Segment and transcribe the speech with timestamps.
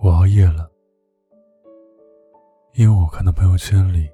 [0.00, 0.70] 我熬夜了，
[2.74, 4.08] 因为我看到朋友圈里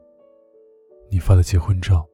[1.11, 2.07] 你发的结婚照。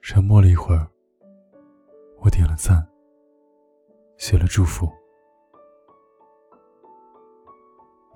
[0.00, 0.90] 沉默了一会儿，
[2.18, 2.84] 我点了赞，
[4.16, 4.90] 写了祝福，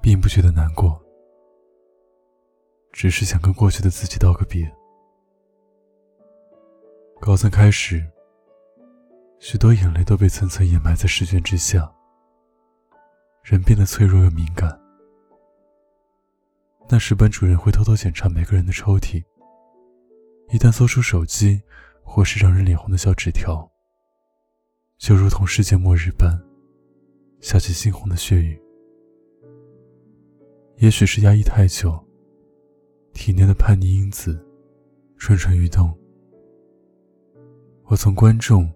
[0.02, 1.00] 并不觉得难过，
[2.90, 4.68] 只是想跟过去的自己道个别。
[7.20, 8.04] 高三开始，
[9.38, 11.90] 许多眼泪都被层层掩埋在试卷之下，
[13.46, 14.76] 人变得脆弱又敏感。
[16.88, 19.22] 那时班主任会偷偷检查每个人的抽屉。
[20.50, 21.62] 一旦搜出手机，
[22.02, 23.70] 或是让人脸红的小纸条，
[24.98, 26.36] 就如同世界末日般
[27.40, 28.60] 下起猩红的血雨。
[30.78, 32.04] 也许是压抑太久，
[33.12, 34.44] 体内的叛逆因子
[35.18, 35.96] 蠢蠢欲动，
[37.84, 38.68] 我从观众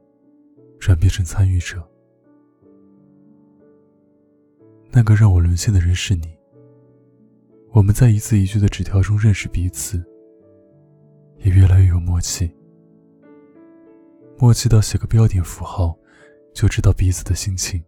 [0.78, 1.84] 转变成参与者。
[4.92, 6.36] 那个让我沦陷的人是你。
[7.70, 10.02] 我们在一字一句的纸条中认识彼此。
[11.42, 12.54] 也越来越有默契，
[14.38, 15.96] 默契到写个标点符号，
[16.52, 17.82] 就知道彼此的心情。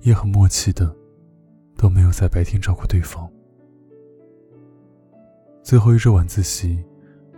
[0.00, 0.96] 也很默契的，
[1.76, 3.30] 都没有在白天找过对方。
[5.62, 6.82] 最后一周晚自习，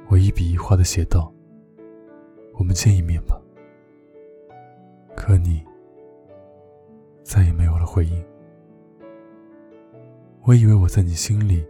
[0.09, 1.35] 我一笔一画的写道
[2.55, 3.37] ：“我们见一面吧。”
[5.17, 5.61] 可你
[7.29, 8.25] 再也没有了回应。
[10.45, 11.63] 我以为我在你心里，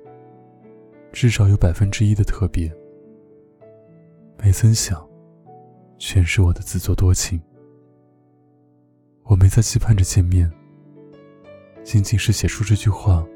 [1.12, 2.73] 至少有百分之一的特别。
[4.41, 5.05] 没曾想，
[5.98, 7.41] 全是我的自作多情。
[9.25, 10.48] 我没在期盼着见面，
[11.83, 13.27] 仅仅是写出这句话，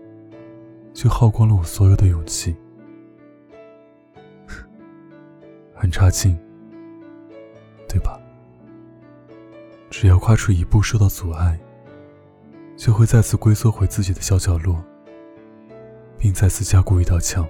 [0.95, 2.55] 就耗光了我所有的勇气。
[5.75, 6.39] 很差劲，
[7.89, 8.17] 对吧？
[9.91, 11.59] 只要跨出一步受到阻碍，
[12.77, 14.83] 就会再次龟缩回自己的小角落，
[16.19, 17.49] 并再次加固一道墙。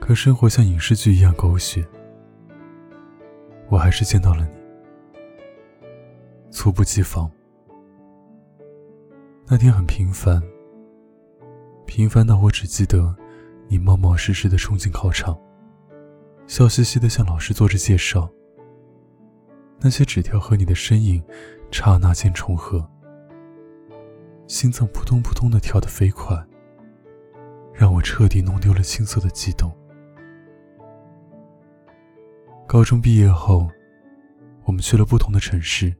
[0.00, 1.86] 可生活像影视剧一样狗血，
[3.68, 4.54] 我还是见到了你，
[6.50, 7.30] 猝不及防。
[9.46, 10.42] 那天很平凡，
[11.86, 13.14] 平凡到我只记得
[13.68, 15.38] 你冒冒失失的冲进考场，
[16.46, 18.28] 笑嘻嘻的向老师做着介绍。
[19.78, 21.22] 那些纸条和你的身影
[21.70, 22.88] 刹那间重合，
[24.46, 26.36] 心脏扑通扑通的跳得飞快，
[27.72, 29.70] 让我彻底弄丢了青涩的悸动。
[32.66, 33.68] 高中毕业后，
[34.64, 35.94] 我们去了不同的城市。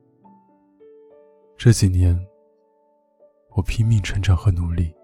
[1.56, 2.18] 这几年，
[3.50, 4.94] 我拼命成长和努力。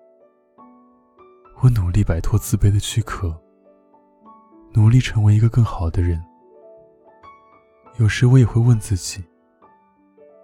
[1.61, 3.37] 我努力摆脱自卑的躯壳，
[4.73, 6.23] 努力成为一个更好的人。
[7.99, 9.25] 有时我也会问自己：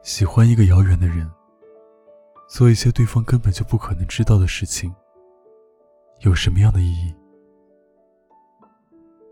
[0.02, 1.30] 喜欢一个遥远的人，
[2.54, 4.94] 做一些对方根本就不可能知道的事情，
[6.20, 7.12] 有什么样的意义？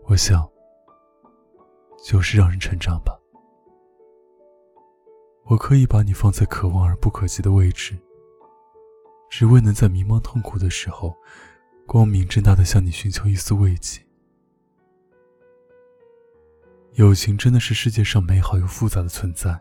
[0.03, 0.45] 我想。
[2.03, 3.17] 就是让人成长吧。
[5.45, 7.97] 我可以把你放在可望而不可及的位置，
[9.29, 11.15] 只为能在迷茫痛苦的时候，
[11.87, 14.05] 光明正大的向你寻求一丝慰藉。
[16.95, 19.57] 友情真的是世界上美好又复杂的存在。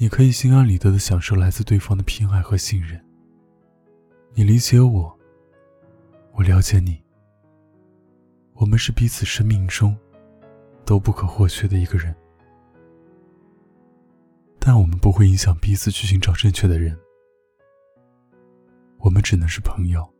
[0.00, 3.04] 你可以心安理得的享受来自对方的偏爱和信任。
[4.32, 5.18] 你理解我，
[6.32, 7.02] 我了解你。
[8.54, 9.96] 我们是彼此生命中。
[10.84, 12.16] 都不可或缺的一个人，
[14.58, 16.98] 但我们不会影响彼此去寻找正确的人。
[18.96, 20.10] 我们只能是朋友。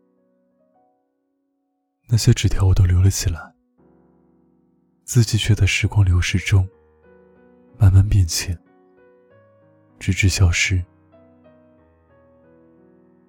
[2.07, 3.41] 那些纸条我都留了起来，
[5.05, 6.69] 字迹却在时光流逝中
[7.79, 8.55] 慢慢变浅，
[9.99, 10.83] 直至消失。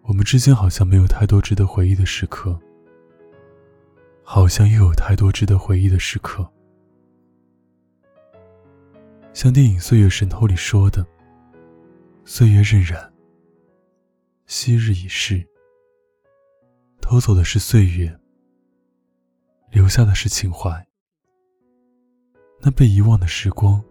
[0.04, 2.60] 我们之间好像没有太多值得回忆的时刻，
[4.24, 6.48] 好像又有太多值得回忆的时刻。
[9.34, 11.06] 像电影《岁月神偷》里说的
[12.26, 13.10] ：“岁月荏苒，
[14.48, 15.46] 昔日已逝，
[17.00, 18.20] 偷走的是岁月，
[19.70, 20.86] 留下的是情怀。
[22.60, 23.82] 那被遗忘的时光，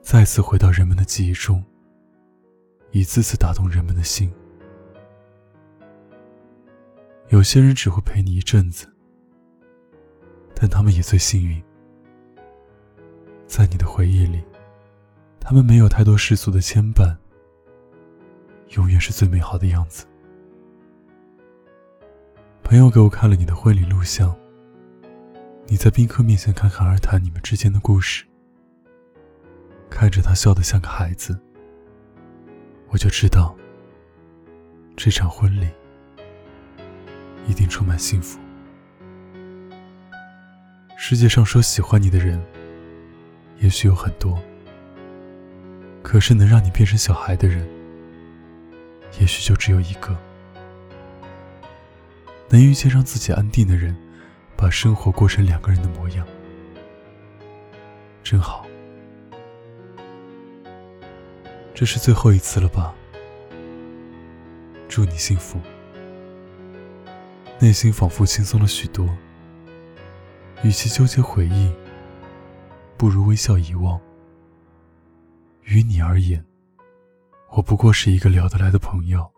[0.00, 1.62] 再次回到人们的记忆中，
[2.90, 4.32] 一次次打动人们的心。
[7.28, 8.86] 有些人只会陪你一阵子，
[10.54, 11.62] 但他们也最幸运。”
[13.46, 14.42] 在你的回忆里，
[15.40, 17.16] 他们没有太多世俗的牵绊，
[18.76, 20.06] 永远是最美好的样子。
[22.62, 24.36] 朋友给我看了你的婚礼录像，
[25.66, 28.24] 你在宾客面前侃侃而谈你们之间的故事，
[29.88, 31.38] 看着他笑得像个孩子，
[32.90, 33.54] 我就知道
[34.96, 35.68] 这场婚礼
[37.46, 38.38] 一定充满幸福。
[40.96, 42.42] 世界上说喜欢你的人，
[43.60, 44.38] 也许有很多，
[46.02, 47.66] 可是能让你变成小孩的人，
[49.20, 50.16] 也许就只有一个。
[52.50, 53.96] 能遇见让自己安定的人，
[54.56, 56.26] 把生活过成两个人的模样，
[58.22, 58.67] 真好。
[61.78, 62.92] 这是最后一次了吧？
[64.88, 65.60] 祝你幸福。
[67.60, 69.08] 内心仿佛轻松了许多。
[70.64, 71.72] 与其纠结回忆，
[72.96, 74.00] 不如微笑遗忘。
[75.62, 76.44] 于你而言，
[77.50, 79.32] 我不过是一个聊得来的朋友。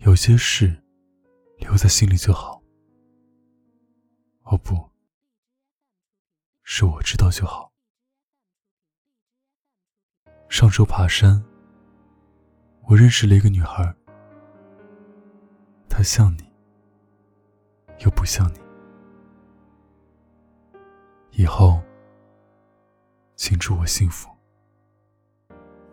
[0.00, 0.84] 有些事，
[1.56, 2.62] 留在心里就好。
[4.42, 4.90] 哦不，
[6.64, 7.72] 是我知道就好。
[10.58, 11.44] 上周爬山，
[12.84, 13.94] 我认识了一个女孩，
[15.86, 16.50] 她像你，
[17.98, 18.58] 又不像你。
[21.32, 21.78] 以后，
[23.34, 24.30] 请祝我幸福。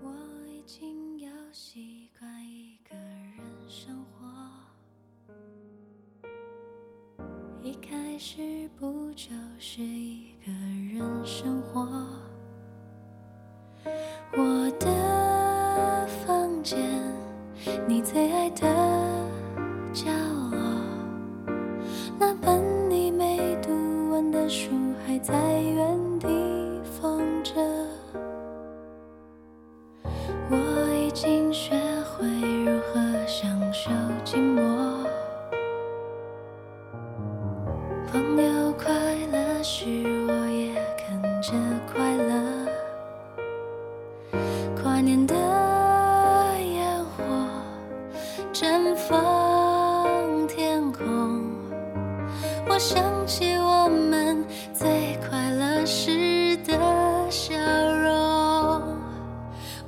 [0.02, 0.16] 我
[0.48, 4.26] 已经要习惯一个人生活，
[7.62, 12.33] 一开始不就是一个人生活？
[17.94, 18.62] 你最爱的
[19.94, 20.10] 角
[20.50, 20.58] 落，
[22.18, 23.70] 那本你没读
[24.10, 24.72] 完的书
[25.06, 26.28] 还在原地
[27.00, 27.54] 放着。
[30.50, 30.58] 我
[31.06, 31.76] 已经学
[32.18, 32.26] 会
[32.66, 33.92] 如何享受
[34.26, 34.60] 寂寞。
[38.12, 38.92] 朋友快
[39.32, 39.86] 乐时，
[40.28, 41.54] 我也跟着
[41.94, 42.34] 快乐。
[44.82, 45.36] 跨年的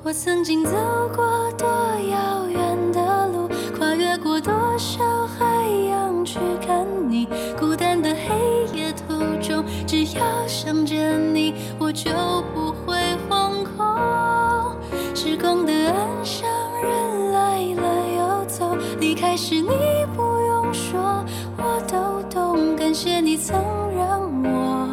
[0.06, 0.70] 我曾经走
[1.16, 7.28] 过多遥远的路，跨越过多少海洋去看你。
[7.60, 12.12] 孤单的黑夜途中，只要想着你，我就
[12.54, 12.96] 不会
[13.28, 14.78] 惶恐。
[15.16, 16.48] 时光的岸上，
[16.84, 19.72] 人来了又走，离开时你
[20.16, 21.26] 不用说，
[21.58, 22.76] 我都懂。
[22.76, 23.58] 感谢你曾
[23.98, 24.85] 让我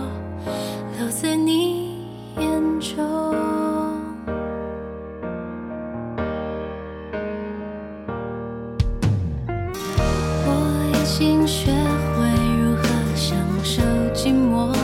[14.23, 14.82] 寂寞。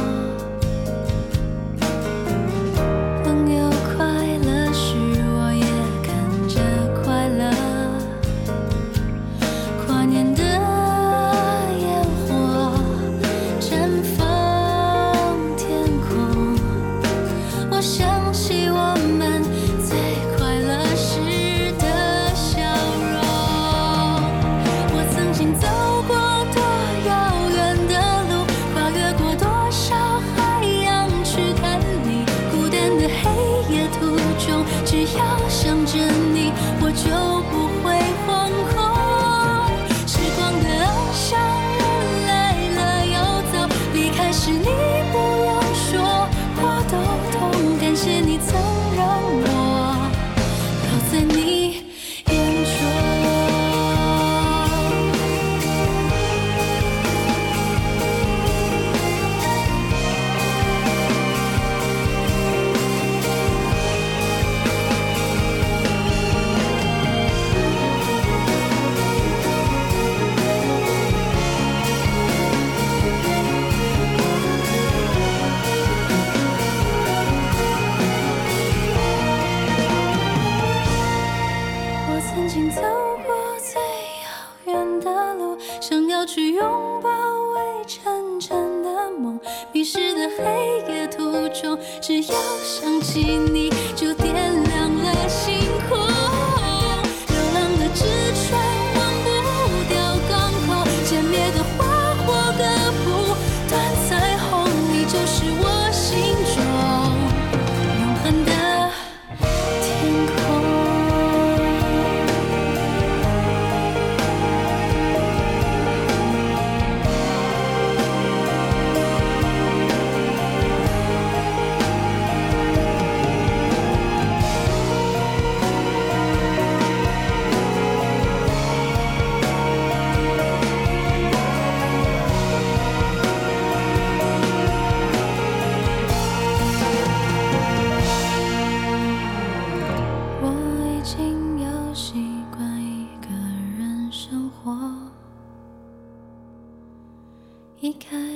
[92.29, 93.71] 中，只要想起你，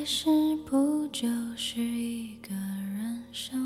[0.03, 0.29] 开始
[0.69, 3.62] 不就是一个人生？